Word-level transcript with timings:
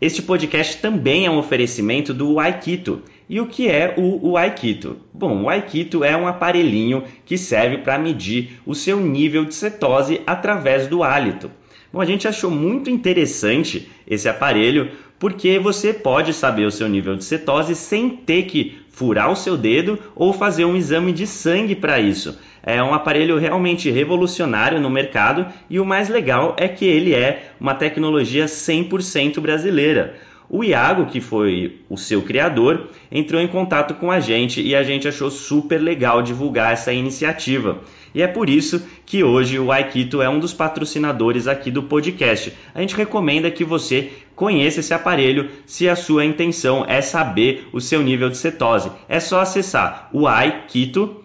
Este 0.00 0.22
podcast 0.22 0.76
também 0.76 1.26
é 1.26 1.30
um 1.30 1.38
oferecimento 1.38 2.14
do 2.14 2.38
Aikito. 2.38 3.02
E 3.28 3.40
o 3.40 3.46
que 3.46 3.68
é 3.68 3.94
o, 3.98 4.30
o 4.30 4.36
Aikito? 4.36 4.96
Bom, 5.12 5.42
o 5.42 5.48
Aikito 5.48 6.04
é 6.04 6.16
um 6.16 6.28
aparelhinho 6.28 7.02
que 7.26 7.36
serve 7.36 7.78
para 7.78 7.98
medir 7.98 8.60
o 8.64 8.76
seu 8.76 9.00
nível 9.00 9.44
de 9.44 9.56
cetose 9.56 10.20
através 10.24 10.86
do 10.86 11.02
hálito. 11.02 11.50
Bom, 11.92 12.00
a 12.00 12.04
gente 12.04 12.28
achou 12.28 12.48
muito 12.48 12.88
interessante 12.88 13.90
esse 14.06 14.28
aparelho 14.28 14.92
porque 15.18 15.58
você 15.58 15.92
pode 15.92 16.32
saber 16.32 16.64
o 16.64 16.70
seu 16.70 16.88
nível 16.88 17.16
de 17.16 17.24
cetose 17.24 17.74
sem 17.74 18.08
ter 18.08 18.44
que 18.44 18.78
furar 18.88 19.32
o 19.32 19.36
seu 19.36 19.56
dedo 19.56 19.98
ou 20.14 20.32
fazer 20.32 20.64
um 20.64 20.76
exame 20.76 21.12
de 21.12 21.26
sangue 21.26 21.74
para 21.74 21.98
isso. 21.98 22.38
É 22.62 22.82
um 22.82 22.92
aparelho 22.94 23.38
realmente 23.38 23.90
revolucionário 23.90 24.80
no 24.80 24.90
mercado 24.90 25.46
e 25.70 25.78
o 25.78 25.84
mais 25.84 26.08
legal 26.08 26.54
é 26.58 26.68
que 26.68 26.84
ele 26.84 27.14
é 27.14 27.52
uma 27.60 27.74
tecnologia 27.74 28.46
100% 28.46 29.40
brasileira. 29.40 30.16
O 30.50 30.64
Iago, 30.64 31.04
que 31.04 31.20
foi 31.20 31.80
o 31.90 31.98
seu 31.98 32.22
criador, 32.22 32.88
entrou 33.12 33.38
em 33.38 33.46
contato 33.46 33.92
com 33.94 34.10
a 34.10 34.18
gente 34.18 34.62
e 34.62 34.74
a 34.74 34.82
gente 34.82 35.06
achou 35.06 35.30
super 35.30 35.76
legal 35.76 36.22
divulgar 36.22 36.72
essa 36.72 36.90
iniciativa. 36.90 37.82
E 38.14 38.22
é 38.22 38.26
por 38.26 38.48
isso 38.48 38.82
que 39.04 39.22
hoje 39.22 39.58
o 39.58 39.70
Aikito 39.70 40.22
é 40.22 40.28
um 40.28 40.38
dos 40.38 40.54
patrocinadores 40.54 41.46
aqui 41.46 41.70
do 41.70 41.82
podcast. 41.82 42.54
A 42.74 42.80
gente 42.80 42.96
recomenda 42.96 43.50
que 43.50 43.62
você 43.62 44.10
conheça 44.34 44.80
esse 44.80 44.94
aparelho 44.94 45.50
se 45.66 45.86
a 45.86 45.94
sua 45.94 46.24
intenção 46.24 46.82
é 46.88 47.02
saber 47.02 47.68
o 47.70 47.78
seu 47.78 48.02
nível 48.02 48.30
de 48.30 48.38
cetose. 48.38 48.90
É 49.06 49.20
só 49.20 49.40
acessar 49.40 50.08
o 50.14 50.26
Aikito, 50.26 51.24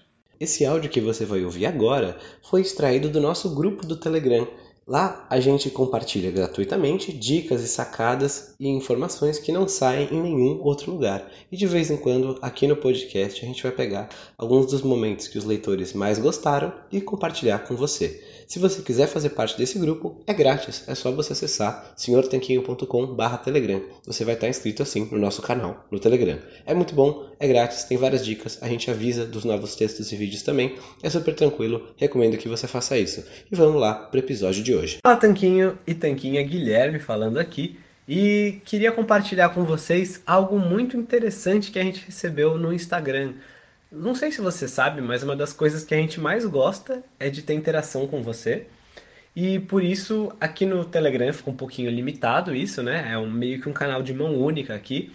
Esse 0.41 0.65
áudio 0.65 0.89
que 0.89 0.99
você 0.99 1.23
vai 1.23 1.45
ouvir 1.45 1.67
agora 1.67 2.17
foi 2.41 2.61
extraído 2.61 3.07
do 3.07 3.21
nosso 3.21 3.53
grupo 3.53 3.85
do 3.85 3.95
Telegram 3.95 4.47
Lá 4.87 5.27
a 5.29 5.39
gente 5.39 5.69
compartilha 5.69 6.31
gratuitamente 6.31 7.13
dicas 7.13 7.61
e 7.61 7.67
sacadas 7.67 8.55
e 8.59 8.67
informações 8.67 9.37
que 9.37 9.51
não 9.51 9.67
saem 9.67 10.09
em 10.11 10.19
nenhum 10.19 10.59
outro 10.63 10.91
lugar. 10.91 11.31
E 11.51 11.55
de 11.55 11.67
vez 11.67 11.91
em 11.91 11.97
quando, 11.97 12.39
aqui 12.41 12.67
no 12.67 12.75
podcast, 12.75 13.45
a 13.45 13.47
gente 13.47 13.61
vai 13.61 13.71
pegar 13.71 14.09
alguns 14.35 14.65
dos 14.65 14.81
momentos 14.81 15.27
que 15.27 15.37
os 15.37 15.45
leitores 15.45 15.93
mais 15.93 16.17
gostaram 16.17 16.73
e 16.91 16.99
compartilhar 16.99 17.59
com 17.59 17.75
você. 17.75 18.23
Se 18.51 18.59
você 18.59 18.81
quiser 18.81 19.07
fazer 19.07 19.29
parte 19.29 19.57
desse 19.57 19.79
grupo, 19.79 20.21
é 20.27 20.33
grátis, 20.33 20.83
é 20.85 20.93
só 20.93 21.09
você 21.09 21.31
acessar 21.31 21.93
senhortanquinho.com/telegram. 21.95 23.81
Você 24.05 24.25
vai 24.25 24.33
estar 24.33 24.49
inscrito 24.49 24.83
assim 24.83 25.07
no 25.09 25.17
nosso 25.17 25.41
canal 25.41 25.87
no 25.89 25.97
Telegram. 26.01 26.37
É 26.65 26.73
muito 26.73 26.93
bom, 26.93 27.29
é 27.39 27.47
grátis, 27.47 27.85
tem 27.85 27.97
várias 27.97 28.25
dicas, 28.25 28.61
a 28.61 28.67
gente 28.67 28.91
avisa 28.91 29.25
dos 29.25 29.45
novos 29.45 29.77
textos 29.77 30.11
e 30.11 30.17
vídeos 30.17 30.43
também. 30.43 30.75
É 31.01 31.09
super 31.09 31.33
tranquilo, 31.33 31.93
recomendo 31.95 32.37
que 32.37 32.49
você 32.49 32.67
faça 32.67 32.97
isso. 32.97 33.23
E 33.49 33.55
vamos 33.55 33.79
lá 33.79 33.93
para 33.93 34.17
o 34.17 34.19
episódio 34.19 34.61
de 34.61 34.75
hoje. 34.75 34.97
Olá, 35.01 35.15
Tanquinho 35.15 35.79
e 35.87 35.93
Tanquinha 35.93 36.43
Guilherme 36.43 36.99
falando 36.99 37.37
aqui. 37.37 37.79
E 38.05 38.59
queria 38.65 38.91
compartilhar 38.91 39.47
com 39.51 39.63
vocês 39.63 40.21
algo 40.27 40.59
muito 40.59 40.97
interessante 40.97 41.71
que 41.71 41.79
a 41.79 41.83
gente 41.83 42.03
recebeu 42.05 42.57
no 42.57 42.73
Instagram. 42.73 43.35
Não 43.91 44.15
sei 44.15 44.31
se 44.31 44.39
você 44.39 44.69
sabe, 44.69 45.01
mas 45.01 45.21
uma 45.21 45.35
das 45.35 45.51
coisas 45.51 45.83
que 45.83 45.93
a 45.93 45.97
gente 45.97 46.17
mais 46.19 46.45
gosta 46.45 47.03
é 47.19 47.29
de 47.29 47.41
ter 47.41 47.53
interação 47.53 48.07
com 48.07 48.23
você. 48.23 48.67
E 49.35 49.59
por 49.59 49.83
isso, 49.83 50.31
aqui 50.39 50.65
no 50.65 50.85
Telegram 50.85 51.33
fica 51.33 51.49
um 51.49 51.55
pouquinho 51.55 51.91
limitado 51.91 52.55
isso, 52.55 52.81
né? 52.81 53.11
É 53.11 53.17
um, 53.17 53.29
meio 53.29 53.61
que 53.61 53.67
um 53.67 53.73
canal 53.73 54.01
de 54.01 54.13
mão 54.13 54.33
única 54.37 54.73
aqui. 54.73 55.11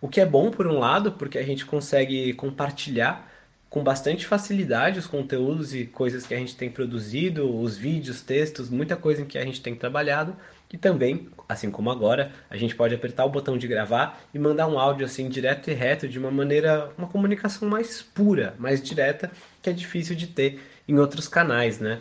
O 0.00 0.08
que 0.08 0.20
é 0.20 0.26
bom 0.26 0.50
por 0.50 0.66
um 0.66 0.78
lado, 0.78 1.12
porque 1.12 1.38
a 1.38 1.44
gente 1.44 1.64
consegue 1.64 2.32
compartilhar 2.34 3.30
com 3.70 3.82
bastante 3.82 4.26
facilidade 4.26 4.98
os 4.98 5.06
conteúdos 5.06 5.72
e 5.72 5.86
coisas 5.86 6.26
que 6.26 6.34
a 6.34 6.38
gente 6.38 6.56
tem 6.56 6.70
produzido, 6.70 7.60
os 7.60 7.76
vídeos, 7.76 8.22
textos, 8.22 8.68
muita 8.68 8.96
coisa 8.96 9.22
em 9.22 9.24
que 9.24 9.38
a 9.38 9.44
gente 9.44 9.60
tem 9.60 9.74
trabalhado. 9.74 10.34
E 10.72 10.76
também, 10.76 11.28
assim 11.48 11.70
como 11.70 11.90
agora, 11.90 12.32
a 12.50 12.56
gente 12.56 12.74
pode 12.74 12.94
apertar 12.94 13.24
o 13.24 13.30
botão 13.30 13.56
de 13.56 13.68
gravar 13.68 14.20
e 14.34 14.38
mandar 14.38 14.66
um 14.66 14.78
áudio 14.78 15.06
assim 15.06 15.28
direto 15.28 15.70
e 15.70 15.74
reto 15.74 16.08
de 16.08 16.18
uma 16.18 16.30
maneira, 16.30 16.90
uma 16.98 17.06
comunicação 17.06 17.68
mais 17.68 18.02
pura, 18.02 18.54
mais 18.58 18.82
direta, 18.82 19.30
que 19.62 19.70
é 19.70 19.72
difícil 19.72 20.16
de 20.16 20.26
ter 20.26 20.60
em 20.88 20.98
outros 20.98 21.28
canais, 21.28 21.78
né? 21.78 22.00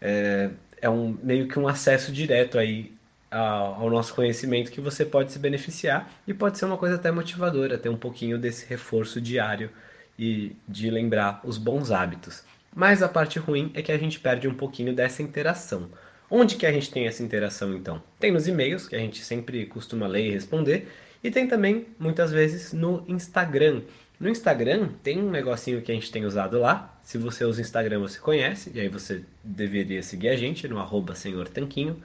É, 0.00 0.50
é 0.80 0.88
um 0.88 1.16
meio 1.22 1.48
que 1.48 1.58
um 1.58 1.68
acesso 1.68 2.12
direto 2.12 2.58
aí 2.58 2.92
ao, 3.30 3.82
ao 3.82 3.90
nosso 3.90 4.14
conhecimento 4.14 4.70
que 4.70 4.80
você 4.80 5.04
pode 5.04 5.32
se 5.32 5.38
beneficiar 5.38 6.10
e 6.26 6.32
pode 6.32 6.58
ser 6.58 6.64
uma 6.64 6.78
coisa 6.78 6.94
até 6.96 7.10
motivadora, 7.10 7.78
ter 7.78 7.88
um 7.88 7.96
pouquinho 7.96 8.38
desse 8.38 8.66
reforço 8.66 9.20
diário 9.20 9.70
e 10.18 10.56
de 10.66 10.90
lembrar 10.90 11.40
os 11.44 11.58
bons 11.58 11.90
hábitos. 11.90 12.42
Mas 12.74 13.02
a 13.02 13.08
parte 13.08 13.38
ruim 13.38 13.70
é 13.74 13.82
que 13.82 13.92
a 13.92 13.98
gente 13.98 14.20
perde 14.20 14.48
um 14.48 14.54
pouquinho 14.54 14.94
dessa 14.94 15.22
interação. 15.22 15.90
Onde 16.30 16.56
que 16.56 16.66
a 16.66 16.72
gente 16.72 16.90
tem 16.90 17.06
essa 17.06 17.22
interação 17.22 17.74
então? 17.74 18.02
Tem 18.20 18.30
nos 18.30 18.46
e-mails, 18.46 18.86
que 18.86 18.94
a 18.94 18.98
gente 18.98 19.24
sempre 19.24 19.64
costuma 19.66 20.06
ler 20.06 20.26
e 20.26 20.30
responder, 20.30 20.88
e 21.22 21.30
tem 21.30 21.48
também, 21.48 21.86
muitas 21.98 22.30
vezes, 22.30 22.72
no 22.72 23.02
Instagram. 23.08 23.82
No 24.20 24.28
Instagram 24.28 24.90
tem 25.02 25.18
um 25.18 25.30
negocinho 25.30 25.80
que 25.80 25.90
a 25.90 25.94
gente 25.94 26.12
tem 26.12 26.24
usado 26.24 26.58
lá. 26.58 26.98
Se 27.02 27.16
você 27.16 27.44
usa 27.44 27.58
o 27.58 27.62
Instagram, 27.62 28.00
você 28.00 28.18
conhece, 28.18 28.70
e 28.74 28.80
aí 28.80 28.88
você 28.88 29.22
deveria 29.42 30.02
seguir 30.02 30.28
a 30.28 30.36
gente 30.36 30.68
no 30.68 30.78
arroba 30.78 31.14
Senhor 31.14 31.48
Tanquinho. 31.48 32.02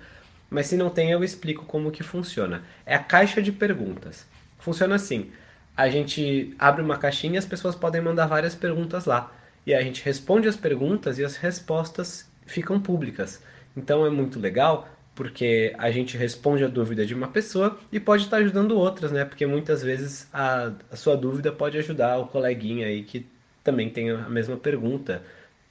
Mas 0.49 0.67
se 0.67 0.77
não 0.77 0.89
tem, 0.89 1.11
eu 1.11 1.23
explico 1.23 1.65
como 1.65 1.91
que 1.91 2.03
funciona. 2.03 2.63
É 2.85 2.95
a 2.95 2.99
caixa 2.99 3.41
de 3.41 3.51
perguntas. 3.51 4.25
Funciona 4.59 4.95
assim. 4.95 5.31
A 5.75 5.89
gente 5.89 6.53
abre 6.57 6.81
uma 6.81 6.97
caixinha 6.97 7.33
e 7.33 7.37
as 7.37 7.45
pessoas 7.45 7.75
podem 7.75 7.99
mandar 7.99 8.27
várias 8.27 8.53
perguntas 8.53 9.05
lá. 9.05 9.35
E 9.65 9.73
a 9.73 9.81
gente 9.81 10.03
responde 10.03 10.47
as 10.47 10.55
perguntas 10.55 11.17
e 11.17 11.25
as 11.25 11.35
respostas 11.35 12.29
ficam 12.45 12.79
públicas. 12.79 13.41
Então 13.75 14.05
é 14.05 14.09
muito 14.09 14.39
legal 14.39 14.87
porque 15.15 15.73
a 15.77 15.91
gente 15.91 16.17
responde 16.17 16.63
a 16.63 16.67
dúvida 16.67 17.05
de 17.05 17.13
uma 17.13 17.27
pessoa 17.27 17.77
e 17.91 17.99
pode 17.99 18.23
estar 18.23 18.37
ajudando 18.37 18.77
outras, 18.77 19.11
né? 19.11 19.23
Porque 19.25 19.45
muitas 19.45 19.83
vezes 19.83 20.27
a, 20.33 20.71
a 20.91 20.95
sua 20.95 21.15
dúvida 21.15 21.51
pode 21.51 21.77
ajudar 21.77 22.17
o 22.17 22.27
coleguinha 22.27 22.87
aí 22.87 23.03
que 23.03 23.25
também 23.63 23.89
tem 23.89 24.09
a 24.09 24.29
mesma 24.29 24.57
pergunta. 24.57 25.21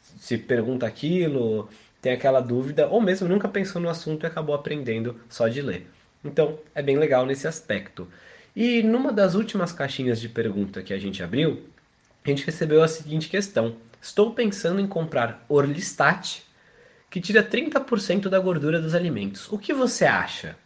Se 0.00 0.38
pergunta 0.38 0.86
aquilo, 0.86 1.68
tem 2.00 2.12
aquela 2.12 2.40
dúvida, 2.40 2.86
ou 2.88 3.00
mesmo 3.00 3.28
nunca 3.28 3.48
pensou 3.48 3.80
no 3.80 3.88
assunto 3.88 4.24
e 4.24 4.26
acabou 4.26 4.54
aprendendo 4.54 5.16
só 5.28 5.48
de 5.48 5.60
ler. 5.60 5.86
Então 6.24 6.58
é 6.74 6.82
bem 6.82 6.96
legal 6.96 7.26
nesse 7.26 7.48
aspecto. 7.48 8.08
E 8.54 8.82
numa 8.82 9.12
das 9.12 9.34
últimas 9.34 9.72
caixinhas 9.72 10.20
de 10.20 10.28
pergunta 10.28 10.82
que 10.82 10.92
a 10.92 10.98
gente 10.98 11.22
abriu, 11.22 11.62
a 12.24 12.28
gente 12.28 12.44
recebeu 12.44 12.82
a 12.82 12.88
seguinte 12.88 13.28
questão: 13.28 13.74
Estou 14.00 14.32
pensando 14.32 14.80
em 14.80 14.86
comprar 14.86 15.44
Orlistat 15.48 16.42
que 17.12 17.20
tira 17.20 17.44
30% 17.44 18.30
da 18.30 18.40
gordura 18.40 18.80
dos 18.80 18.94
alimentos. 18.94 19.46
O 19.52 19.58
que 19.58 19.74
você 19.74 20.06
acha? 20.06 20.56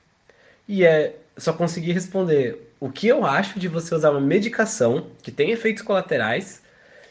E 0.69 0.85
é 0.85 1.17
só 1.37 1.53
conseguir 1.53 1.91
responder 1.91 2.73
o 2.79 2.89
que 2.89 3.09
eu 3.09 3.27
acho 3.27 3.59
de 3.59 3.67
você 3.67 3.93
usar 3.93 4.13
uma 4.13 4.21
medicação 4.21 5.09
que 5.25 5.33
tem 5.33 5.51
efeitos 5.51 5.83
colaterais 5.83 6.63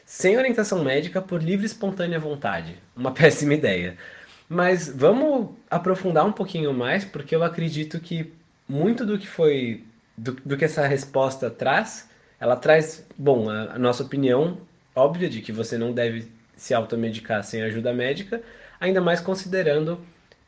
sem 0.06 0.38
orientação 0.38 0.82
médica 0.82 1.22
por 1.22 1.44
livre 1.44 1.66
e 1.66 1.68
espontânea 1.68 2.18
vontade. 2.18 2.78
Uma 2.96 3.12
péssima 3.14 3.54
ideia. 3.54 3.98
Mas 4.48 4.88
vamos 4.88 5.50
aprofundar 5.70 6.26
um 6.26 6.32
pouquinho 6.32 6.74
mais, 6.74 7.04
porque 7.04 7.36
eu 7.36 7.44
acredito 7.44 8.00
que 8.00 8.32
muito 8.70 9.06
do 9.06 9.20
que 9.20 9.28
foi 9.28 9.84
do, 10.18 10.32
do 10.46 10.56
que 10.56 10.64
essa 10.64 10.88
resposta 10.88 11.50
traz, 11.50 12.10
ela 12.40 12.56
traz, 12.56 13.06
bom, 13.18 13.50
a, 13.50 13.74
a 13.74 13.80
nossa 13.80 14.02
opinião 14.02 14.60
óbvia 14.96 15.28
de 15.28 15.42
que 15.42 15.52
você 15.52 15.78
não 15.78 15.92
deve 15.92 16.32
se 16.56 16.74
automedicar 16.74 17.44
sem 17.44 17.62
ajuda 17.64 17.92
médica, 17.92 18.42
ainda 18.80 19.02
mais 19.02 19.20
considerando 19.20 20.00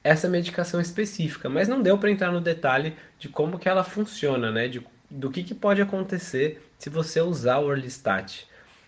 essa 0.04 0.30
medicação 0.30 0.80
específica. 0.80 1.50
Mas 1.50 1.68
não 1.68 1.82
deu 1.82 1.98
para 1.98 2.12
entrar 2.12 2.32
no 2.32 2.42
detalhe 2.42 2.94
de 3.20 3.28
como 3.28 3.60
que 3.60 3.68
ela 3.68 3.84
funciona, 3.84 4.52
né? 4.52 4.68
De, 4.68 4.82
do 5.10 5.30
que, 5.30 5.44
que 5.44 5.54
pode 5.54 5.82
acontecer 5.82 6.62
se 6.78 6.90
você 6.90 7.22
usar 7.22 7.58
o 7.60 7.66
Orlistat. 7.66 8.46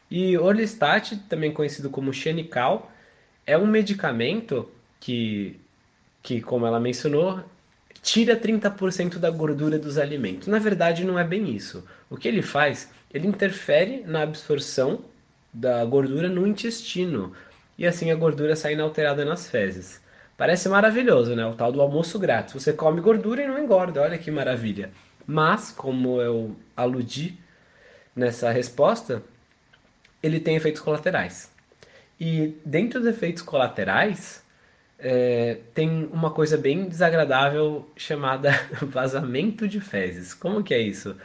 E 0.09 0.37
Orlistat, 0.37 1.15
também 1.27 1.51
conhecido 1.51 1.89
como 1.89 2.13
Xenical, 2.13 2.91
é 3.45 3.57
um 3.57 3.67
medicamento 3.67 4.69
que, 4.99 5.59
que 6.23 6.41
como 6.41 6.65
ela 6.65 6.79
mencionou, 6.79 7.43
tira 8.01 8.35
30% 8.35 9.17
da 9.17 9.29
gordura 9.29 9.77
dos 9.77 9.97
alimentos. 9.97 10.47
Na 10.47 10.59
verdade, 10.59 11.03
não 11.03 11.17
é 11.17 11.23
bem 11.23 11.53
isso. 11.55 11.83
O 12.09 12.17
que 12.17 12.27
ele 12.27 12.41
faz? 12.41 12.89
Ele 13.13 13.27
interfere 13.27 14.03
na 14.05 14.21
absorção 14.21 15.01
da 15.53 15.83
gordura 15.83 16.29
no 16.29 16.45
intestino, 16.47 17.33
e 17.79 17.87
assim 17.87 18.11
a 18.11 18.15
gordura 18.15 18.57
sai 18.57 18.73
inalterada 18.73 19.23
nas 19.23 19.49
fezes. 19.49 20.01
Parece 20.37 20.67
maravilhoso, 20.67 21.33
né? 21.33 21.45
O 21.45 21.53
tal 21.53 21.71
do 21.71 21.81
almoço 21.81 22.19
grátis. 22.19 22.53
Você 22.53 22.73
come 22.73 22.99
gordura 22.99 23.41
e 23.41 23.47
não 23.47 23.57
engorda, 23.57 24.01
olha 24.01 24.17
que 24.17 24.29
maravilha. 24.29 24.91
Mas, 25.25 25.71
como 25.71 26.21
eu 26.21 26.53
aludi 26.75 27.39
nessa 28.13 28.51
resposta, 28.51 29.23
ele 30.21 30.41
tem 30.41 30.57
efeitos 30.57 30.81
colaterais. 30.81 31.49
E 32.19 32.53
dentro 32.65 32.99
dos 32.99 33.07
efeitos 33.07 33.41
colaterais, 33.41 34.43
é, 34.97 35.59
tem 35.73 36.09
uma 36.11 36.31
coisa 36.31 36.57
bem 36.57 36.89
desagradável 36.89 37.89
chamada 37.95 38.51
vazamento 38.83 39.69
de 39.69 39.79
fezes. 39.79 40.33
Como 40.33 40.61
que 40.61 40.73
é 40.73 40.81
isso? 40.81 41.15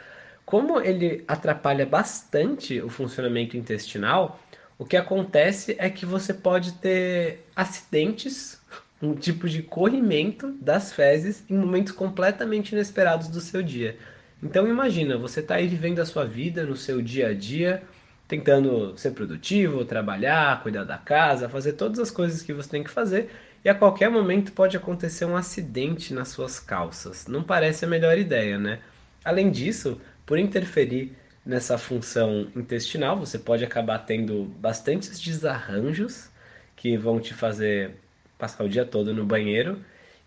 Como 0.45 0.79
ele 0.79 1.25
atrapalha 1.27 1.85
bastante 1.85 2.79
o 2.79 2.87
funcionamento 2.87 3.57
intestinal, 3.57 4.39
o 4.77 4.85
que 4.85 4.97
acontece 4.97 5.75
é 5.79 5.89
que 5.89 6.05
você 6.05 6.33
pode 6.33 6.73
ter 6.73 7.45
acidentes, 7.55 8.59
um 9.01 9.13
tipo 9.13 9.47
de 9.47 9.61
corrimento 9.61 10.51
das 10.61 10.91
fezes 10.93 11.43
em 11.49 11.55
momentos 11.55 11.93
completamente 11.93 12.73
inesperados 12.73 13.27
do 13.27 13.39
seu 13.39 13.61
dia. 13.61 13.97
Então 14.41 14.67
imagina, 14.67 15.17
você 15.17 15.39
está 15.39 15.55
aí 15.55 15.67
vivendo 15.67 15.99
a 15.99 16.05
sua 16.05 16.25
vida 16.25 16.65
no 16.65 16.75
seu 16.75 17.01
dia 17.01 17.29
a 17.29 17.33
dia, 17.33 17.83
tentando 18.27 18.97
ser 18.97 19.11
produtivo, 19.11 19.85
trabalhar, 19.85 20.61
cuidar 20.61 20.83
da 20.83 20.97
casa, 20.97 21.49
fazer 21.49 21.73
todas 21.73 21.99
as 21.99 22.11
coisas 22.11 22.41
que 22.41 22.53
você 22.53 22.69
tem 22.69 22.83
que 22.83 22.89
fazer, 22.89 23.29
e 23.63 23.69
a 23.69 23.75
qualquer 23.75 24.09
momento 24.09 24.51
pode 24.51 24.77
acontecer 24.77 25.25
um 25.25 25.35
acidente 25.35 26.13
nas 26.13 26.29
suas 26.29 26.59
calças. 26.59 27.27
Não 27.27 27.43
parece 27.43 27.85
a 27.85 27.87
melhor 27.87 28.17
ideia, 28.17 28.59
né? 28.59 28.79
Além 29.23 29.49
disso, 29.49 29.99
por 30.25 30.37
interferir 30.37 31.15
nessa 31.45 31.77
função 31.77 32.47
intestinal, 32.55 33.17
você 33.17 33.37
pode 33.37 33.63
acabar 33.63 33.99
tendo 33.99 34.45
bastantes 34.59 35.19
desarranjos 35.19 36.29
que 36.75 36.97
vão 36.97 37.19
te 37.19 37.33
fazer 37.33 37.91
passar 38.37 38.63
o 38.63 38.69
dia 38.69 38.85
todo 38.85 39.13
no 39.13 39.25
banheiro 39.25 39.79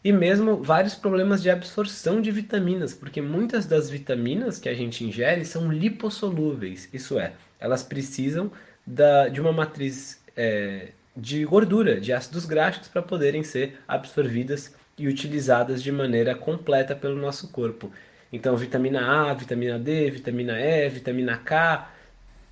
e 0.02 0.12
mesmo 0.12 0.62
vários 0.62 0.94
problemas 0.94 1.42
de 1.42 1.50
absorção 1.50 2.22
de 2.22 2.30
vitaminas, 2.30 2.94
porque 2.94 3.20
muitas 3.20 3.66
das 3.66 3.90
vitaminas 3.90 4.58
que 4.58 4.68
a 4.68 4.74
gente 4.74 5.04
ingere 5.04 5.44
são 5.44 5.70
lipossolúveis, 5.70 6.88
isso 6.92 7.18
é, 7.18 7.32
elas 7.58 7.82
precisam 7.82 8.50
da, 8.86 9.28
de 9.28 9.40
uma 9.40 9.52
matriz 9.52 10.22
é, 10.36 10.88
de 11.16 11.44
gordura, 11.44 12.00
de 12.00 12.12
ácidos 12.12 12.46
graxos, 12.46 12.86
para 12.86 13.02
poderem 13.02 13.42
ser 13.42 13.78
absorvidas 13.88 14.74
e 14.96 15.08
utilizadas 15.08 15.82
de 15.82 15.90
maneira 15.90 16.34
completa 16.34 16.94
pelo 16.94 17.16
nosso 17.16 17.48
corpo. 17.48 17.90
Então, 18.32 18.56
vitamina 18.56 19.30
A, 19.30 19.34
vitamina 19.34 19.78
D, 19.78 20.10
vitamina 20.10 20.60
E, 20.60 20.88
vitamina 20.88 21.36
K 21.38 21.90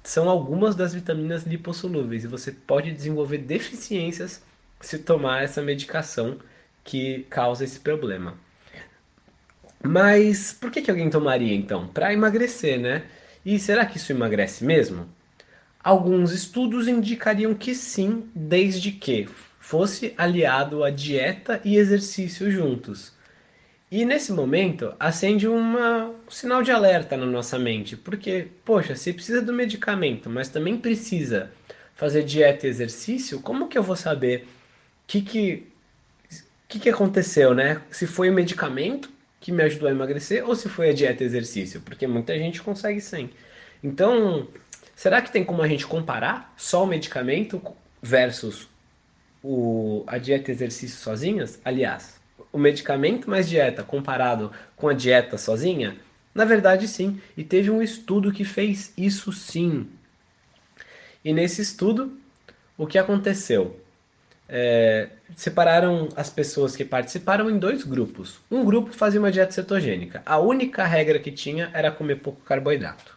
são 0.02 0.28
algumas 0.28 0.76
das 0.76 0.94
vitaminas 0.94 1.44
lipossolúveis 1.44 2.24
e 2.24 2.28
você 2.28 2.52
pode 2.52 2.92
desenvolver 2.92 3.38
deficiências 3.38 4.42
se 4.80 4.98
tomar 4.98 5.42
essa 5.42 5.60
medicação 5.60 6.38
que 6.84 7.26
causa 7.28 7.64
esse 7.64 7.80
problema. 7.80 8.34
Mas 9.82 10.52
por 10.52 10.70
que, 10.70 10.80
que 10.80 10.90
alguém 10.90 11.10
tomaria 11.10 11.54
então? 11.54 11.88
Para 11.88 12.12
emagrecer, 12.12 12.78
né? 12.78 13.04
E 13.44 13.58
será 13.58 13.84
que 13.84 13.96
isso 13.96 14.12
emagrece 14.12 14.64
mesmo? 14.64 15.08
Alguns 15.82 16.32
estudos 16.32 16.88
indicariam 16.88 17.54
que 17.54 17.74
sim, 17.74 18.28
desde 18.34 18.92
que 18.92 19.28
fosse 19.60 20.14
aliado 20.16 20.84
a 20.84 20.90
dieta 20.90 21.60
e 21.64 21.76
exercício 21.76 22.50
juntos. 22.50 23.12
E 23.90 24.04
nesse 24.04 24.32
momento 24.32 24.92
acende 24.98 25.46
uma, 25.46 26.06
um 26.06 26.30
sinal 26.30 26.62
de 26.62 26.72
alerta 26.72 27.16
na 27.16 27.26
nossa 27.26 27.56
mente, 27.58 27.96
porque, 27.96 28.48
poxa, 28.64 28.96
se 28.96 29.12
precisa 29.12 29.40
do 29.40 29.52
medicamento, 29.52 30.28
mas 30.28 30.48
também 30.48 30.76
precisa 30.76 31.52
fazer 31.94 32.24
dieta 32.24 32.66
e 32.66 32.70
exercício, 32.70 33.40
como 33.40 33.68
que 33.68 33.78
eu 33.78 33.82
vou 33.82 33.94
saber 33.94 34.42
o 34.42 34.46
que, 35.06 35.22
que, 35.22 35.66
que, 36.68 36.80
que 36.80 36.88
aconteceu, 36.90 37.54
né? 37.54 37.80
Se 37.90 38.06
foi 38.08 38.28
o 38.28 38.32
medicamento 38.32 39.08
que 39.40 39.52
me 39.52 39.62
ajudou 39.62 39.88
a 39.88 39.92
emagrecer 39.92 40.44
ou 40.46 40.56
se 40.56 40.68
foi 40.68 40.90
a 40.90 40.92
dieta 40.92 41.22
e 41.22 41.26
exercício, 41.26 41.80
porque 41.80 42.06
muita 42.08 42.36
gente 42.36 42.60
consegue 42.60 43.00
sem. 43.00 43.30
Então, 43.82 44.48
será 44.96 45.22
que 45.22 45.30
tem 45.30 45.44
como 45.44 45.62
a 45.62 45.68
gente 45.68 45.86
comparar 45.86 46.52
só 46.56 46.82
o 46.82 46.86
medicamento 46.86 47.62
versus 48.02 48.68
o, 49.44 50.02
a 50.08 50.18
dieta 50.18 50.50
e 50.50 50.54
exercício 50.54 50.98
sozinhas? 50.98 51.60
Aliás, 51.64 52.15
o 52.52 52.58
medicamento 52.58 53.28
mais 53.28 53.48
dieta 53.48 53.82
comparado 53.82 54.50
com 54.76 54.88
a 54.88 54.92
dieta 54.92 55.36
sozinha? 55.38 55.96
Na 56.34 56.44
verdade, 56.44 56.86
sim. 56.86 57.20
E 57.36 57.42
teve 57.42 57.70
um 57.70 57.82
estudo 57.82 58.32
que 58.32 58.44
fez 58.44 58.92
isso 58.96 59.32
sim. 59.32 59.88
E 61.24 61.32
nesse 61.32 61.62
estudo, 61.62 62.16
o 62.76 62.86
que 62.86 62.98
aconteceu? 62.98 63.80
É, 64.48 65.08
separaram 65.34 66.08
as 66.14 66.30
pessoas 66.30 66.76
que 66.76 66.84
participaram 66.84 67.50
em 67.50 67.58
dois 67.58 67.82
grupos. 67.82 68.38
Um 68.50 68.64
grupo 68.64 68.92
fazia 68.92 69.18
uma 69.18 69.32
dieta 69.32 69.52
cetogênica. 69.52 70.22
A 70.24 70.38
única 70.38 70.84
regra 70.84 71.18
que 71.18 71.32
tinha 71.32 71.70
era 71.72 71.90
comer 71.90 72.16
pouco 72.16 72.40
carboidrato. 72.42 73.16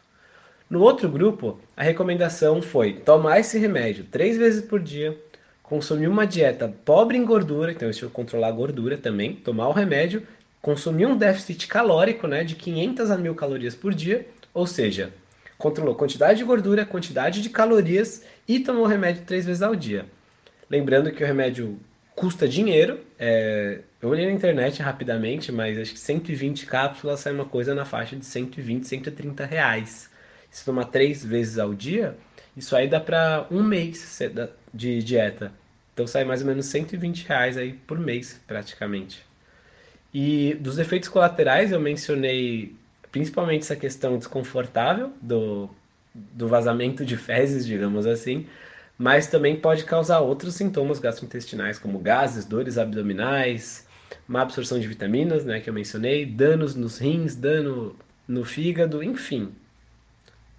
No 0.70 0.82
outro 0.82 1.10
grupo, 1.10 1.60
a 1.76 1.84
recomendação 1.84 2.62
foi 2.62 2.94
tomar 2.94 3.40
esse 3.40 3.58
remédio 3.58 4.06
três 4.06 4.38
vezes 4.38 4.64
por 4.64 4.80
dia, 4.80 5.18
consumir 5.70 6.08
uma 6.08 6.26
dieta 6.26 6.74
pobre 6.84 7.16
em 7.16 7.24
gordura, 7.24 7.72
então 7.72 7.88
isso 7.88 8.10
controlar 8.10 8.48
a 8.48 8.52
gordura 8.52 8.98
também, 8.98 9.36
tomar 9.36 9.68
o 9.68 9.72
remédio, 9.72 10.24
consumir 10.60 11.06
um 11.06 11.16
déficit 11.16 11.68
calórico 11.68 12.28
né, 12.28 12.44
de 12.44 12.56
500 12.56 13.12
a 13.12 13.18
1000 13.18 13.36
calorias 13.36 13.76
por 13.76 13.94
dia, 13.94 14.28
ou 14.52 14.66
seja, 14.66 15.14
controlou 15.60 15.94
quantidade 15.94 16.40
de 16.40 16.44
gordura, 16.44 16.88
quantidade 16.88 17.40
de 17.40 17.50
calorias 17.52 18.24
e 18.48 18.60
tomou 18.60 18.84
o 18.84 18.88
remédio 18.88 19.24
três 19.28 19.46
vezes 19.46 19.62
ao 19.62 19.76
dia. 19.76 20.06
Lembrando 20.68 21.12
que 21.12 21.24
o 21.24 21.28
remédio 21.28 21.80
custa 22.16 22.48
dinheiro, 22.48 23.00
é, 23.20 23.82
eu 24.02 24.10
olhei 24.10 24.26
na 24.26 24.32
internet 24.32 24.82
rapidamente, 24.82 25.52
mas 25.52 25.78
acho 25.78 25.94
que 25.94 26.00
120 26.00 26.66
cápsulas 26.66 27.20
sai 27.20 27.32
uma 27.32 27.46
coisa 27.46 27.76
na 27.76 27.86
faixa 27.86 28.16
de 28.16 28.26
120, 28.26 28.88
130 28.88 29.46
reais. 29.46 30.10
Se 30.50 30.66
tomar 30.66 30.86
três 30.86 31.24
vezes 31.24 31.60
ao 31.60 31.76
dia, 31.76 32.18
isso 32.58 32.76
aí 32.76 32.88
dá 32.88 33.00
para 33.00 33.46
um 33.52 33.64
mês 33.64 34.20
de 34.74 35.02
dieta. 35.04 35.52
Então 35.94 36.08
sai 36.08 36.24
mais 36.24 36.42
ou 36.42 36.48
menos 36.48 36.66
120 36.68 37.28
reais 37.28 37.58
aí 37.58 37.74
por 37.74 38.00
mês, 38.00 38.40
praticamente. 38.48 39.24
E 40.14 40.56
dos 40.60 40.80
efeitos 40.80 41.10
colaterais 41.10 41.72
eu 41.72 41.80
mencionei 41.80 42.76
principalmente 43.12 43.64
essa 43.64 43.76
questão 43.76 44.18
desconfortável 44.18 45.12
do, 45.22 45.70
do 46.14 46.48
vazamento 46.48 47.06
de 47.06 47.18
fezes, 47.18 47.66
digamos 47.66 48.06
assim, 48.06 48.48
mas 48.98 49.28
também 49.28 49.56
pode 49.56 49.84
causar 49.86 50.20
outros 50.20 50.56
sintomas 50.56 51.00
gastrointestinais, 51.00 51.80
como 51.80 52.00
gases, 52.00 52.46
dores 52.46 52.78
abdominais, 52.78 53.88
má 54.28 54.42
absorção 54.42 54.80
de 54.80 54.88
vitaminas, 54.88 55.46
né, 55.46 55.60
que 55.60 55.70
eu 55.70 55.74
mencionei, 55.74 56.26
danos 56.26 56.76
nos 56.76 56.98
rins, 56.98 57.36
dano 57.36 57.96
no 58.28 58.44
fígado, 58.44 59.04
enfim. 59.04 59.52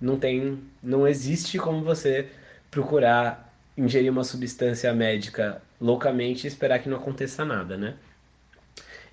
Não 0.00 0.18
tem, 0.18 0.58
não 0.82 1.06
existe 1.06 1.58
como 1.58 1.82
você 1.82 2.28
procurar 2.70 3.49
ingerir 3.80 4.12
uma 4.12 4.24
substância 4.24 4.92
médica 4.92 5.62
loucamente 5.80 6.46
e 6.46 6.48
esperar 6.48 6.78
que 6.80 6.88
não 6.88 6.98
aconteça 6.98 7.44
nada, 7.44 7.76
né? 7.76 7.94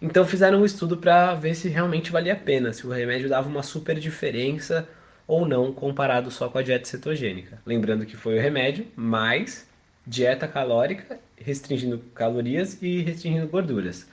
Então 0.02 0.26
fizeram 0.26 0.62
um 0.62 0.66
estudo 0.66 0.98
para 0.98 1.34
ver 1.34 1.56
se 1.56 1.70
realmente 1.70 2.12
valia 2.12 2.34
a 2.34 2.36
pena, 2.36 2.74
se 2.74 2.86
o 2.86 2.92
remédio 2.92 3.30
dava 3.30 3.48
uma 3.48 3.64
super 3.64 3.98
diferença 3.98 4.88
ou 5.26 5.48
não 5.48 5.74
comparado 5.74 6.30
só 6.30 6.50
com 6.50 6.58
a 6.58 6.62
dieta 6.62 6.86
cetogênica. 6.86 7.60
Lembrando 7.66 8.06
que 8.06 8.16
foi 8.16 8.38
o 8.38 8.42
remédio 8.42 8.86
mais 8.96 9.66
dieta 10.06 10.48
calórica, 10.48 11.20
restringindo 11.36 12.00
calorias 12.14 12.78
e 12.82 13.02
restringindo 13.02 13.48
gorduras. 13.48 14.06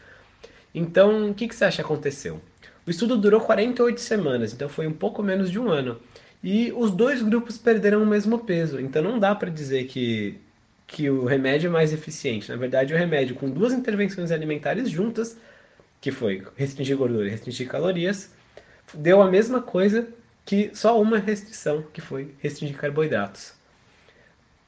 Então, 0.75 1.31
o 1.31 1.35
que, 1.35 1.47
que 1.47 1.55
você 1.55 1.67
acha 1.67 1.77
que 1.77 1.83
aconteceu? 1.83 2.41
O 2.87 2.91
estudo 2.91 3.17
durou 3.17 3.41
48 3.41 4.01
semanas, 4.01 4.53
então 4.53 4.69
foi 4.69 4.87
um 4.87 4.93
pouco 4.93 5.23
menos 5.23 5.51
de 5.51 5.59
um 5.59 5.71
ano. 5.71 5.99
E 6.43 6.73
os 6.73 6.91
dois 6.91 7.23
grupos 7.23 7.57
perderam 7.57 8.03
o 8.03 8.07
mesmo 8.07 8.41
peso, 8.41 8.81
então 8.81 9.03
não 9.03 9.19
dá 9.19 9.35
para 9.35 9.51
dizer 9.51 9.85
que 9.85 10.39
que 10.87 11.09
o 11.11 11.25
remédio 11.25 11.69
é 11.69 11.71
mais 11.71 11.93
eficiente. 11.93 12.51
Na 12.51 12.57
verdade, 12.57 12.95
o 12.95 12.97
remédio 12.97 13.35
com 13.37 13.49
duas 13.51 13.73
intervenções 13.73 14.31
alimentares 14.31 14.91
juntas, 14.91 15.37
que 16.01 16.11
foi 16.11 16.43
restringir 16.57 16.97
gordura 16.97 17.27
e 17.27 17.31
restringir 17.31 17.69
calorias, 17.69 18.31
deu 18.93 19.23
a 19.23 19.31
mesma 19.31 19.63
coisa 19.63 20.07
que 20.45 20.71
só 20.75 21.01
uma 21.01 21.19
restrição, 21.19 21.83
que 21.93 22.01
foi 22.01 22.35
restringir 22.41 22.77
carboidratos. 22.77 23.55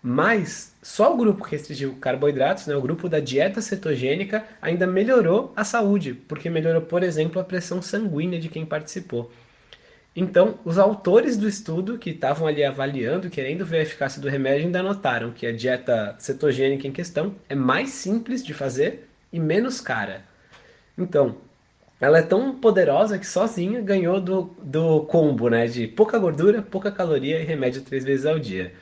Mas 0.02 0.72
só 0.82 1.12
o 1.12 1.16
grupo 1.16 1.44
que 1.44 1.50
restringiu 1.50 1.96
carboidratos, 2.00 2.66
né, 2.66 2.76
o 2.76 2.80
grupo 2.80 3.08
da 3.08 3.18
dieta 3.18 3.60
cetogênica, 3.60 4.46
ainda 4.62 4.86
melhorou 4.86 5.52
a 5.56 5.64
saúde, 5.64 6.14
porque 6.14 6.48
melhorou, 6.48 6.82
por 6.82 7.02
exemplo, 7.02 7.40
a 7.40 7.44
pressão 7.44 7.82
sanguínea 7.82 8.38
de 8.38 8.48
quem 8.48 8.64
participou. 8.64 9.32
Então, 10.16 10.58
os 10.64 10.78
autores 10.78 11.36
do 11.36 11.46
estudo 11.46 11.98
que 11.98 12.08
estavam 12.08 12.46
ali 12.46 12.64
avaliando, 12.64 13.28
querendo 13.28 13.66
ver 13.66 13.80
a 13.80 13.82
eficácia 13.82 14.20
do 14.20 14.30
remédio, 14.30 14.64
ainda 14.64 14.82
notaram 14.82 15.30
que 15.30 15.46
a 15.46 15.52
dieta 15.52 16.16
cetogênica 16.18 16.88
em 16.88 16.92
questão 16.92 17.34
é 17.50 17.54
mais 17.54 17.90
simples 17.90 18.42
de 18.42 18.54
fazer 18.54 19.06
e 19.30 19.38
menos 19.38 19.78
cara. 19.78 20.24
Então, 20.96 21.36
ela 22.00 22.18
é 22.18 22.22
tão 22.22 22.54
poderosa 22.54 23.18
que 23.18 23.26
sozinha 23.26 23.82
ganhou 23.82 24.18
do, 24.18 24.56
do 24.62 25.02
combo, 25.02 25.50
né? 25.50 25.66
De 25.66 25.86
pouca 25.86 26.18
gordura, 26.18 26.62
pouca 26.62 26.90
caloria 26.90 27.38
e 27.38 27.44
remédio 27.44 27.82
três 27.82 28.02
vezes 28.02 28.24
ao 28.24 28.38
dia. 28.38 28.72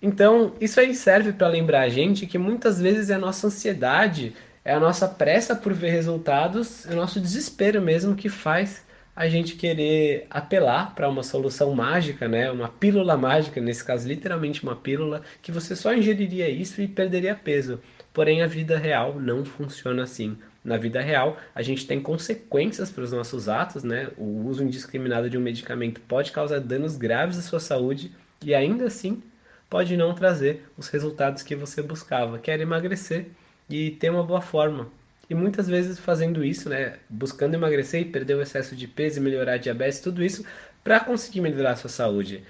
Então, 0.00 0.54
isso 0.60 0.78
aí 0.78 0.94
serve 0.94 1.32
para 1.32 1.48
lembrar 1.48 1.80
a 1.80 1.88
gente 1.88 2.24
que 2.24 2.38
muitas 2.38 2.80
vezes 2.80 3.10
é 3.10 3.14
a 3.14 3.18
nossa 3.18 3.48
ansiedade, 3.48 4.32
é 4.64 4.72
a 4.72 4.78
nossa 4.78 5.08
pressa 5.08 5.56
por 5.56 5.72
ver 5.72 5.90
resultados, 5.90 6.86
é 6.86 6.92
o 6.92 6.96
nosso 6.96 7.18
desespero 7.18 7.82
mesmo 7.82 8.14
que 8.14 8.28
faz 8.28 8.85
a 9.16 9.28
gente 9.28 9.56
querer 9.56 10.26
apelar 10.28 10.94
para 10.94 11.08
uma 11.08 11.22
solução 11.22 11.74
mágica, 11.74 12.28
né? 12.28 12.50
Uma 12.50 12.68
pílula 12.68 13.16
mágica, 13.16 13.58
nesse 13.62 13.82
caso 13.82 14.06
literalmente 14.06 14.62
uma 14.62 14.76
pílula, 14.76 15.22
que 15.40 15.50
você 15.50 15.74
só 15.74 15.94
ingeriria 15.94 16.50
isso 16.50 16.82
e 16.82 16.86
perderia 16.86 17.34
peso. 17.34 17.80
Porém, 18.12 18.42
a 18.42 18.46
vida 18.46 18.76
real 18.76 19.18
não 19.18 19.42
funciona 19.42 20.02
assim. 20.02 20.36
Na 20.62 20.76
vida 20.76 21.00
real, 21.00 21.38
a 21.54 21.62
gente 21.62 21.86
tem 21.86 22.00
consequências 22.00 22.90
para 22.90 23.04
os 23.04 23.12
nossos 23.12 23.48
atos, 23.48 23.82
né? 23.82 24.10
O 24.18 24.46
uso 24.46 24.62
indiscriminado 24.62 25.30
de 25.30 25.38
um 25.38 25.40
medicamento 25.40 25.98
pode 26.02 26.30
causar 26.30 26.60
danos 26.60 26.96
graves 26.96 27.38
à 27.38 27.42
sua 27.42 27.60
saúde 27.60 28.12
e 28.44 28.54
ainda 28.54 28.84
assim 28.84 29.22
pode 29.70 29.96
não 29.96 30.14
trazer 30.14 30.64
os 30.76 30.88
resultados 30.88 31.42
que 31.42 31.56
você 31.56 31.80
buscava. 31.82 32.38
Quer 32.38 32.60
emagrecer 32.60 33.28
e 33.68 33.92
ter 33.92 34.10
uma 34.10 34.22
boa 34.22 34.42
forma, 34.42 34.88
e 35.28 35.34
muitas 35.34 35.66
vezes 35.66 35.98
fazendo 35.98 36.44
isso, 36.44 36.68
né, 36.68 36.94
buscando 37.08 37.54
emagrecer 37.54 38.02
e 38.02 38.04
perder 38.04 38.34
o 38.34 38.42
excesso 38.42 38.76
de 38.76 38.86
peso 38.86 39.18
e 39.18 39.22
melhorar 39.22 39.54
a 39.54 39.58
diabetes, 39.58 40.00
tudo 40.00 40.24
isso 40.24 40.44
para 40.84 41.00
conseguir 41.00 41.40
melhorar 41.40 41.72
a 41.72 41.76
sua 41.76 41.90
saúde. 41.90 42.44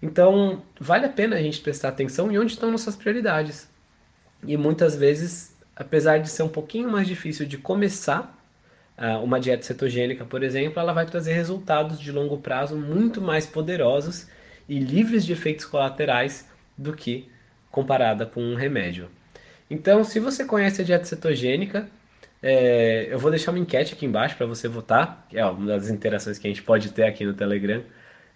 Então, 0.00 0.62
vale 0.80 1.06
a 1.06 1.10
pena 1.10 1.36
a 1.36 1.42
gente 1.42 1.60
prestar 1.60 1.90
atenção 1.90 2.32
em 2.32 2.38
onde 2.38 2.54
estão 2.54 2.70
nossas 2.70 2.96
prioridades. 2.96 3.68
E 4.46 4.56
muitas 4.56 4.96
vezes, 4.96 5.54
apesar 5.76 6.18
de 6.18 6.28
ser 6.28 6.42
um 6.42 6.48
pouquinho 6.48 6.90
mais 6.90 7.06
difícil 7.06 7.46
de 7.46 7.58
começar 7.58 8.36
uh, 8.98 9.22
uma 9.22 9.38
dieta 9.38 9.62
cetogênica, 9.62 10.24
por 10.24 10.42
exemplo, 10.42 10.80
ela 10.80 10.92
vai 10.92 11.06
trazer 11.06 11.34
resultados 11.34 12.00
de 12.00 12.10
longo 12.10 12.38
prazo 12.38 12.76
muito 12.76 13.20
mais 13.20 13.46
poderosos 13.46 14.26
e 14.68 14.78
livres 14.78 15.24
de 15.24 15.32
efeitos 15.32 15.66
colaterais 15.66 16.48
do 16.76 16.94
que 16.94 17.28
comparada 17.70 18.26
com 18.26 18.42
um 18.42 18.56
remédio. 18.56 19.08
Então, 19.70 20.02
se 20.02 20.18
você 20.18 20.44
conhece 20.44 20.82
a 20.82 20.84
dieta 20.84 21.04
cetogênica, 21.04 21.88
é, 22.42 23.06
eu 23.12 23.18
vou 23.18 23.30
deixar 23.30 23.52
uma 23.52 23.58
enquete 23.60 23.94
aqui 23.94 24.04
embaixo 24.04 24.36
para 24.36 24.46
você 24.46 24.66
votar, 24.68 25.26
que 25.28 25.38
é 25.38 25.46
uma 25.46 25.66
das 25.66 25.88
interações 25.88 26.38
que 26.38 26.46
a 26.48 26.50
gente 26.50 26.62
pode 26.62 26.90
ter 26.90 27.04
aqui 27.04 27.24
no 27.24 27.34
Telegram. 27.34 27.82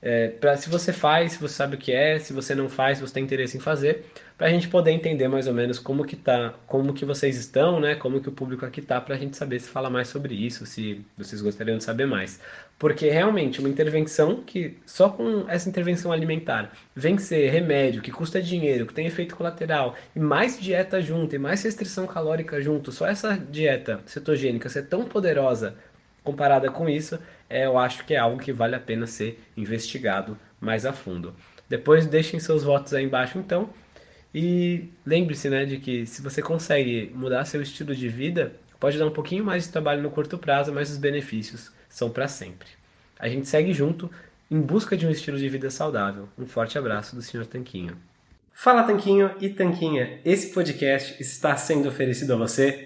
É, 0.08 0.28
pra, 0.28 0.56
se 0.56 0.70
você 0.70 0.92
faz, 0.92 1.32
se 1.32 1.38
você 1.40 1.54
sabe 1.54 1.75
o 1.75 1.78
que 1.78 1.90
é, 1.90 2.20
se 2.20 2.32
você 2.32 2.54
não 2.54 2.68
faz, 2.68 2.98
se 2.98 3.04
você 3.04 3.14
tem 3.14 3.25
interesse 3.25 3.56
em 3.56 3.60
fazer, 3.60 4.04
para 4.38 4.46
a 4.46 4.50
gente 4.50 4.68
poder 4.68 4.92
entender 4.92 5.26
mais 5.26 5.48
ou 5.48 5.52
menos 5.52 5.80
como 5.80 6.04
que 6.04 6.14
tá, 6.14 6.54
como 6.64 6.94
que 6.94 7.04
vocês 7.04 7.36
estão, 7.36 7.80
né? 7.80 7.96
Como 7.96 8.20
que 8.20 8.28
o 8.28 8.32
público 8.32 8.64
aqui 8.64 8.80
tá, 8.80 9.00
para 9.00 9.16
a 9.16 9.18
gente 9.18 9.36
saber 9.36 9.58
se 9.58 9.68
fala 9.68 9.90
mais 9.90 10.06
sobre 10.06 10.32
isso, 10.32 10.64
se 10.64 11.04
vocês 11.18 11.42
gostariam 11.42 11.76
de 11.76 11.82
saber 11.82 12.06
mais. 12.06 12.38
Porque 12.78 13.10
realmente 13.10 13.58
uma 13.58 13.68
intervenção 13.68 14.44
que 14.46 14.78
só 14.86 15.08
com 15.08 15.44
essa 15.48 15.68
intervenção 15.68 16.12
alimentar 16.12 16.70
vencer 16.94 17.50
remédio 17.50 18.00
que 18.00 18.12
custa 18.12 18.40
dinheiro, 18.40 18.86
que 18.86 18.94
tem 18.94 19.08
efeito 19.08 19.34
colateral, 19.34 19.96
e 20.14 20.20
mais 20.20 20.60
dieta 20.60 21.02
junto, 21.02 21.34
e 21.34 21.38
mais 21.38 21.64
restrição 21.64 22.06
calórica 22.06 22.60
junto, 22.60 22.92
só 22.92 23.08
essa 23.08 23.36
dieta 23.36 24.00
cetogênica 24.06 24.68
ser 24.68 24.86
tão 24.86 25.04
poderosa 25.04 25.75
comparada 26.26 26.71
com 26.71 26.88
isso, 26.88 27.18
é, 27.49 27.64
eu 27.64 27.78
acho 27.78 28.04
que 28.04 28.14
é 28.14 28.18
algo 28.18 28.38
que 28.38 28.52
vale 28.52 28.75
a 28.75 28.80
pena 28.80 29.06
ser 29.06 29.40
investigado 29.56 30.37
mais 30.61 30.85
a 30.85 30.92
fundo. 30.92 31.33
Depois 31.68 32.06
deixem 32.06 32.40
seus 32.40 32.64
votos 32.64 32.92
aí 32.92 33.04
embaixo 33.04 33.38
então. 33.38 33.71
E 34.35 34.88
lembre-se 35.06 35.49
né, 35.49 35.64
de 35.64 35.78
que 35.78 36.04
se 36.04 36.21
você 36.21 36.42
consegue 36.42 37.11
mudar 37.14 37.45
seu 37.45 37.62
estilo 37.62 37.95
de 37.95 38.09
vida, 38.09 38.52
pode 38.78 38.99
dar 38.99 39.06
um 39.06 39.11
pouquinho 39.11 39.45
mais 39.45 39.64
de 39.64 39.71
trabalho 39.71 40.02
no 40.02 40.11
curto 40.11 40.37
prazo, 40.37 40.73
mas 40.73 40.90
os 40.90 40.99
benefícios 40.99 41.73
são 41.88 42.11
para 42.11 42.28
sempre. 42.28 42.68
A 43.18 43.28
gente 43.28 43.49
segue 43.49 43.73
junto 43.73 44.11
em 44.50 44.61
busca 44.61 44.97
de 44.97 45.06
um 45.06 45.11
estilo 45.11 45.38
de 45.38 45.49
vida 45.49 45.71
saudável. 45.71 46.28
Um 46.37 46.47
forte 46.47 46.76
abraço 46.76 47.16
do 47.16 47.23
Sr. 47.23 47.47
Tanquinho. 47.47 47.97
Fala 48.52 48.83
Tanquinho 48.83 49.30
e 49.40 49.50
Tanquinha, 49.50 50.18
esse 50.25 50.52
podcast 50.52 51.21
está 51.21 51.56
sendo 51.56 51.88
oferecido 51.88 52.33
a 52.33 52.37
você 52.37 52.86